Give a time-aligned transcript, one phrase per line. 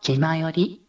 [0.00, 0.83] 気まより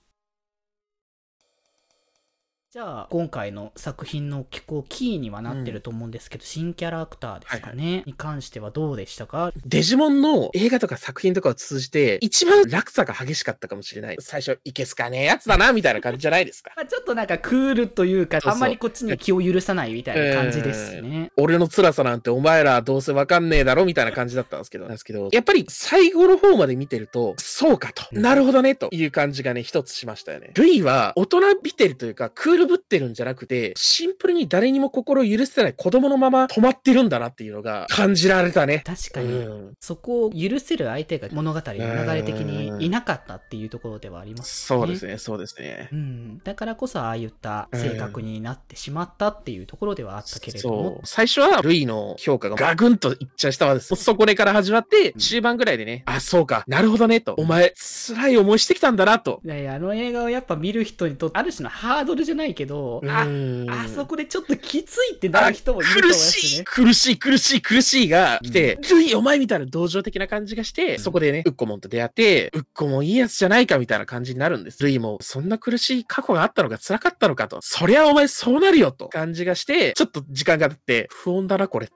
[2.75, 9.53] じゃあ、今回の作品の結構キーにはなってると思うんですけど、新キャラクターですかね、に関してはどうでしたか？
[9.65, 14.17] デジモンの映画とか作品とかを通じて、一番落差が激しかったかもしれない。
[14.19, 16.73] 最初、いけすかねえやつだな、みたいな感じじゃないですか。
[16.75, 21.31] まあ、ちょっとなんかクールというか、そうそうあんまりこっちには気を許さないみたいな感じですね。
[21.37, 28.03] 俺の辛さなんてお前らどうせわかんねえだろみたいな感じだったんですけど、なんですけど、やっぱり最後の方まで見てると、そうかと。
[28.11, 30.51] なるほどね、という感じがね、一つしましたよね。
[30.55, 38.83] ルイは大人びてるというか、クールぶってるんじゃなくて、シンプルに誰にも心を許せない子供のまま止まってるんだなっていうのが感じられたね。
[38.85, 44.79] 確かに、うんそこを許せる相手が物語の流れ的にいなかったっていうところではありますね。
[44.79, 45.95] そうですね、そうですねう。
[45.95, 51.05] ん、だからこそああいった性格になってしまったっていうところではあったけれども、そう。
[51.05, 53.95] 最初は、ルイの評価がガグンといっちゃう下はです。
[53.95, 57.35] そこでから始まって、中盤ぐらいでね、あ、そうか、なるほどね、と。
[57.37, 59.41] お前、辛い思いしてきたんだな、と。
[59.43, 66.41] いやいやあの映画をやっぱ見る人にとってある種のハードルじゃないけど、あうんあそこでちょっときついってなる人もいると思いま苦すね。
[66.41, 74.81] しい、苦しい、苦しい、苦しいが来て、ルイお前みたいな同情的な感じがして、そこでね、ウッコモンと出会って、ウッコモンいいやつじゃないかみたいな感じになるんです。
[74.83, 77.59] ルイも、そんな苦しい過去があったのか辛かったのかと。
[77.61, 79.09] そりゃお前そうなるよと。
[79.09, 81.95] 感じがして、ちょっと時間が経って、不穏だな、これって。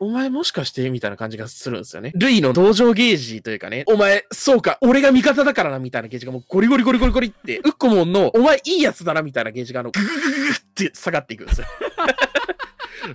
[0.00, 2.12] お前もしかしてみたいな感じがするんですよね。
[2.16, 11.66] ルイの同情ゲージというかね、お前、そうか、俺が味方だからな、みたいなゲージがもうゴリゴリゴリゴリゴリって、ウッコモンの、お前いいやつだな、みたいなゲージがあの、グググググって下がっていくんですよ。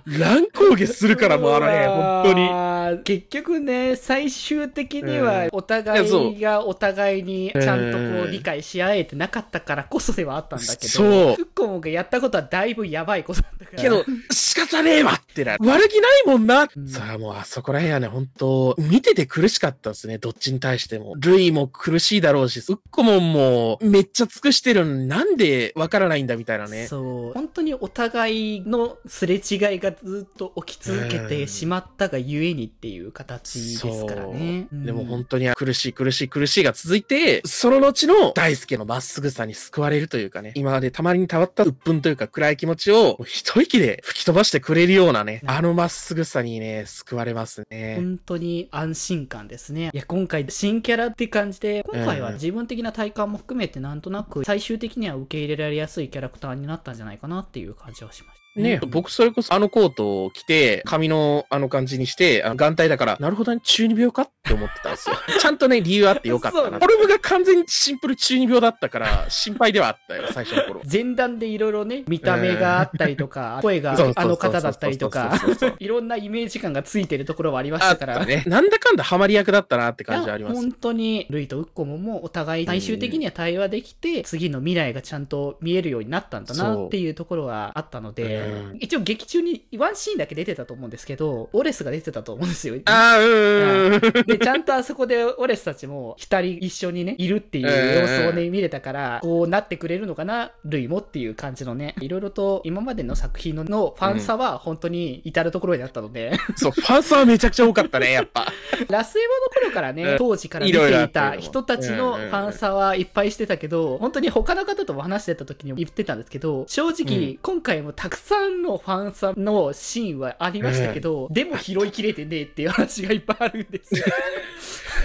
[0.06, 2.40] 乱高下するからもうあのね、本当に。
[2.40, 3.02] に。
[3.04, 13.82] 結局ね、最終的にはおい互いがお互いにちゃんとこううん理解し合えてなかったからこそではあったんだけど、そうフッコモンがやったことはだいぶやばいことだったから。
[13.82, 15.56] けど、仕方ねえわってな。
[15.60, 16.68] 悪気ないもんな。
[16.74, 20.18] うんさあもうあそこら辺はね、本当見てて苦しかったですね。
[20.18, 21.14] どっちに対しても。
[21.16, 26.86] ルイも苦しいだろうし、ウッコモンもめっちゃ尽くしてるのになんでわからないんだみたいなね。
[26.86, 27.32] そう。
[27.32, 29.38] 本当にお互いのすれ違
[29.74, 34.68] いがずっと起き続けてしまったがゆえにっていう形ですからね。
[34.70, 47.96] そうでも当本当に苦しい苦しい苦しいが続いて、その後の大輔のまっすぐさに救われるというかね、今までたまりにたわった鬱憤というか暗い気持ちを一息で吹き飛ばしてくれるようなね、あのまっすぐさにね、救われますね。
[47.96, 49.90] 本当に安心感ですね。
[49.92, 58.39] いや、今回新キャラって感じで、今回はうん自分的な体感も含めてなんとなく最終的には受け入れられやすいキャラクターになったんじゃないかなっていう感じはしました。
[58.56, 65.16] ね、僕それこそあのコートを着て、髪のあの感じにして、あの眼帯だから、なるほどね、中二病かって思ってたんですよ。
[65.38, 66.78] ちゃんとね、理由あってよかったな。
[66.78, 70.82] フォルムが完全にシンプル中二病だったから、心配ではあったよ、最初の頃。
[70.90, 75.40] 前段でいろいろね、見た目があったりとか、声があの方だったりとか
[75.78, 78.26] いろんなイメージ感がついてるところはありましたたから。
[78.26, 78.42] ね。
[78.46, 80.56] なんだかんだハマり役だったなって感じはあります。
[80.56, 92.74] 本当に、ルイとウッコモもお互い最終的には対話できて、次の未来がちゃんと見えるようになったんだなっていうところはあったのでうん、一応劇中にワンシーンだけ出てたと思うんですけど、オレスが出てたと思うんですよ。
[92.84, 94.26] あー、うーん。
[94.26, 108.46] で、ちゃんとあそこでオレスたちも二人一緒にね、いるっていう様子をね、見れたから、こうなってくれるのかな、ルイもっていう感じのね、いろいろと今までの作品ののファン差は本当に至るところにあったので、そう、ファンサはめちゃくちゃ多かったね、やっぱ。
[108.88, 109.22] ラスエ
[109.54, 110.18] ボの頃からね、うん。
[110.18, 118.29] 当時から見ていった人たちのファン差はいっぱいしてたけど、本当に他の方とも話してた時にも言ってたんですけど、正直、今回もたくさん
[118.62, 124.04] のファン差のシーンはありましたけど、でも拾いきれてねえっていう話がいっぱいあるんですよ。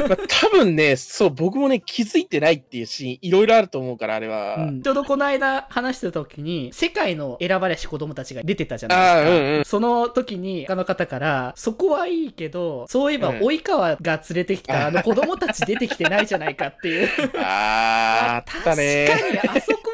[0.07, 4.55] まあ、多分ね、そう、僕もね、気づいてないっていうシーン、いろいろあると思うから、あれは。
[4.57, 9.29] うんちょうどこの間話してた時に、世界の選ばれし子供たちが出てたじゃないですか。
[9.29, 17.09] うんうんその時に、他の方から、そこはいいけど、そういえば、うん及川が連れてきたあの子供たち出てきてないじゃないかっていう。
[17.37, 19.07] あー、あったね。
[19.09, 19.91] 確かに、あそこ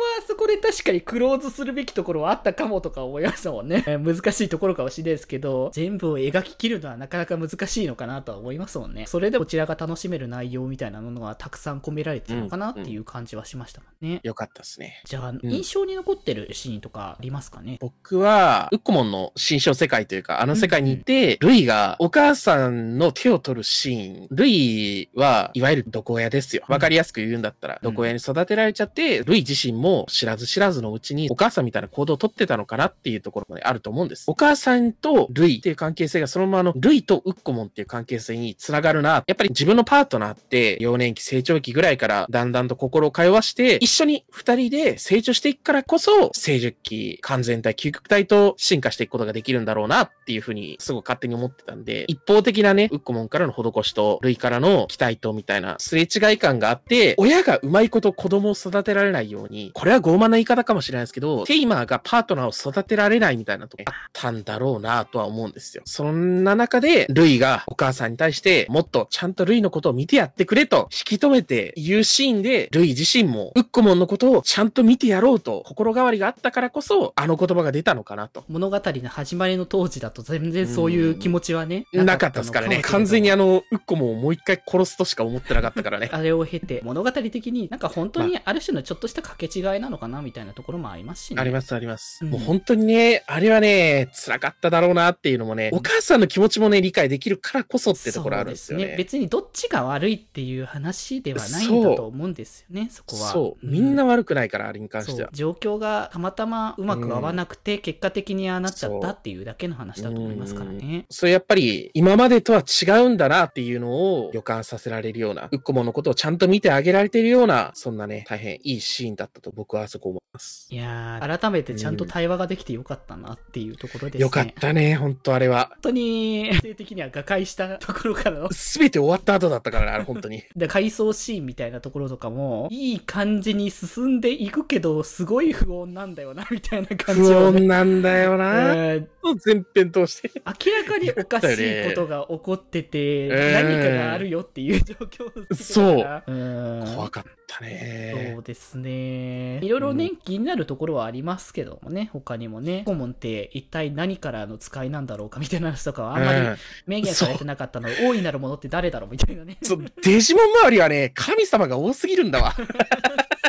[0.52, 3.84] はあそこで確かにクローズするべきところはあったかもとか思いましたもんね。
[3.88, 9.06] えー難しいところかもしれないですけど、全部を描き切るのはなかなか難しいのかなとは思いますもんね。
[9.08, 14.20] それでこちらが楽しめる内容みたいなものがたくさん込められてるのかなっていう感じはしましたもんね。
[14.24, 15.02] よかったですね。
[15.06, 17.78] じゃあ、ん印象に残ってるシーンとかありますかね？
[17.80, 24.28] 僕は、ウッコモンの新章世界というか、あの世界に行って、ルイがお母さんの手を取るシーン。
[24.32, 26.64] ルイは、いわゆる毒親ですよ。
[26.68, 34.26] わかりやすく言うんだったら、うん毒親に育てられちゃって、ルイ自身も知らずず知らずのうちにお母さんみたいな行動をとってたのかなっていうところもね、あると思うんです。
[34.28, 39.24] お母さんとルイっていう関係性がそのままのルイとウッコモンっていう関係性につながるな。
[39.28, 65.84] やっぱり自分のパートナーって幼年期、成長期ぐらいからだんだんと心を通わして一緒に二人で成長していくからこそ成熟期、完全体、究極体と進化していくことができるんだろうなっていうふうにすごい勝手に思ってたんで、一方的なね、ウッコモンからの施しと、ルイからの期待とみたいなすれ違い感があって、親がうまいこと子供を育てられないように、これは傲慢な言い方かもしれないですけど、テイマーがパートナーを育てられないみたいなとこあったんだろうなとは思うんですよ。
[65.86, 78.44] そんな中で、ルイがお母さんに対して、もっとちゃんとルイのことを見てやってくれと引き止めて言うシーンで、ルイ自身もウッコモンのことをちゃんと見てやろうと心変わりがあったからこそ、あの言葉が出たのかなと。
[78.48, 82.82] 物語の始まりの当時だと全然そういう気持ちはね、なかったですからね。
[82.82, 86.10] 完全にあの、ウッコモンをもう一回殺すとしか思ってなかったからね。
[86.14, 91.42] あれを経て、物語的になんか本当にある種のちょっとした掛け違いなのかなみたいなところもありますしね。
[91.42, 92.24] ありますあります。
[92.24, 98.86] うん、もう本当にね、あれはね、辛かっただろうなっていうのもね、お母さんの気持ちもね、理解できるからこそってところあるんですよね。
[98.86, 103.32] ね別にどっちが悪いっていう話ではないんだと思うんですよね、そこは。
[103.32, 103.66] そう。
[103.66, 105.30] みんな悪くないから、あれに関しては。
[105.34, 111.06] 状況がたまたまうまく合わなくて、結果的にああなっちゃったっていうだけの話だと思いますからね。
[111.10, 120.68] それやっぱり、今までとは違うんだなっていうのを予感させられるような、ウッコモンのことをちゃんと見てあげられているような、そんなね、大変いいシーンだったと僕はそこ思います。
[120.70, 124.22] いやー、改めてちゃんと対話ができてよかったなっていうところですね。
[124.22, 125.70] よかったね、本当あれは。
[125.72, 128.52] 本当に、性的には瓦解したところからの。
[128.54, 130.44] すべて終わった後だったからね、あれ本当に。
[130.56, 138.74] で、回想シーンみたいなところとかも、いい感じに進んでいくけど、すごい不穏なんだよな、みたいな感じ、ね、不穏なんだよな。
[138.76, 140.32] えー、前編通して。
[140.46, 146.96] 明らかにおかしいことが起こってて、何かがあるよっていう状況そう。
[146.96, 148.32] 怖かったね。
[148.34, 149.60] そうですね。
[149.64, 156.40] いろいろね、うん、気になるところはありますけどもね、他にもね、コモンって一体何からの使いなんだろうかみたいな話とかはあんまり
[156.88, 159.58] 明言されてなかったので、大いなるものって誰だろうみたいなね。
[159.62, 162.54] そう、デジモン周りはね、神様が多すぎるんだわ。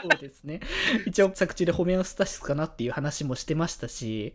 [0.03, 0.61] そうですね。
[1.07, 4.33] 一応作中でホメオスタシスかなっていう話もしてましたし、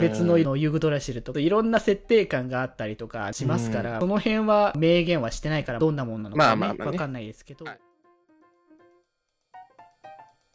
[0.00, 7.64] 別のユーグドラシルとかいろんな設定感があったりとかしますから、その辺は明言はしてないからどんなもんなのかね、わ、まあまあね、かんないですけど。
[7.64, 7.78] はい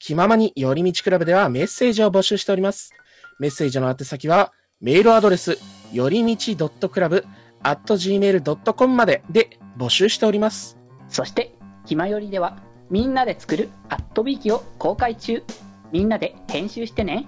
[0.06, 2.92] 気ままに寄り道クラブではメッセージを募集しております。
[3.40, 4.52] メッセージの宛先は、
[4.82, 5.58] メールアドレス、
[5.94, 10.78] よりみち .club.gmail.com までで募集しております。
[11.08, 11.56] そして、
[11.86, 12.58] ひまよりでは、
[12.90, 15.42] みんなで作るアットビーキを公開中。
[15.94, 17.26] みんなで編集してね。